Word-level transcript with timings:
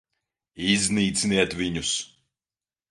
Iznīciniet 0.75 1.55
viņus! 1.61 1.95